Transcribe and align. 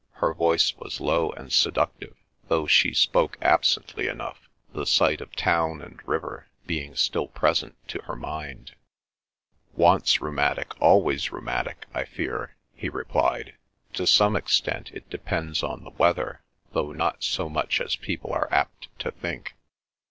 Her 0.13 0.33
voice 0.33 0.73
was 0.77 0.99
low 0.99 1.29
and 1.29 1.53
seductive, 1.53 2.15
though 2.47 2.65
she 2.65 2.91
spoke 2.91 3.37
absently 3.39 4.07
enough, 4.07 4.49
the 4.73 4.87
sight 4.87 5.21
of 5.21 5.35
town 5.35 5.79
and 5.79 5.99
river 6.07 6.47
being 6.65 6.95
still 6.95 7.27
present 7.27 7.75
to 7.89 8.01
her 8.05 8.15
mind. 8.15 8.71
"Once 9.75 10.19
rheumatic, 10.19 10.73
always 10.81 11.31
rheumatic, 11.31 11.85
I 11.93 12.05
fear," 12.05 12.55
he 12.73 12.89
replied. 12.89 13.53
"To 13.93 14.07
some 14.07 14.35
extent 14.35 14.89
it 14.91 15.07
depends 15.11 15.61
on 15.61 15.83
the 15.83 15.91
weather, 15.91 16.41
though 16.71 16.93
not 16.93 17.21
so 17.23 17.47
much 17.47 17.79
as 17.79 17.95
people 17.95 18.33
are 18.33 18.51
apt 18.51 18.87
to 19.01 19.11
think." 19.11 19.53